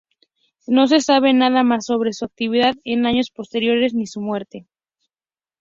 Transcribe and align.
No 0.65 0.87
se 0.87 0.99
sabe 0.99 1.31
nada 1.31 1.61
más 1.61 1.85
sobre 1.85 2.11
su 2.13 2.25
actividad 2.25 2.73
en 2.85 3.05
años 3.05 3.29
posteriores 3.29 3.93
ni 3.93 4.07
su 4.07 4.19
muerte. 4.19 4.65